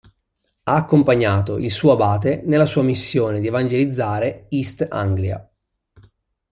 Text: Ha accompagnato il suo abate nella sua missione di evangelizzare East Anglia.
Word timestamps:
Ha 0.63 0.75
accompagnato 0.75 1.59
il 1.59 1.69
suo 1.69 1.91
abate 1.91 2.41
nella 2.45 2.65
sua 2.65 2.81
missione 2.81 3.39
di 3.39 3.45
evangelizzare 3.45 4.47
East 4.49 4.87
Anglia. 4.89 5.47